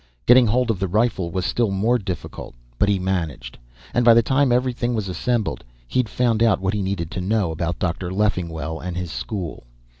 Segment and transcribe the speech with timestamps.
[0.25, 3.59] Getting hold of the rifle was still more difficult, but he managed.
[3.93, 7.51] And by the time everything was assembled, he'd found out what he needed to know
[7.51, 8.09] about Dr.
[8.11, 9.63] Leffingwell and his school.